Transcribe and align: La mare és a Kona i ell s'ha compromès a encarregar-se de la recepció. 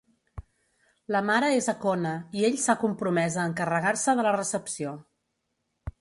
La 1.15 1.21
mare 1.27 1.51
és 1.57 1.67
a 1.73 1.75
Kona 1.83 2.13
i 2.39 2.47
ell 2.49 2.57
s'ha 2.63 2.77
compromès 2.85 3.37
a 3.43 3.47
encarregar-se 3.51 4.19
de 4.21 4.29
la 4.29 4.37
recepció. 4.41 4.99